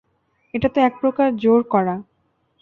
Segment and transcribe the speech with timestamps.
[0.53, 1.95] এটাতো একপ্রকার জোর করা।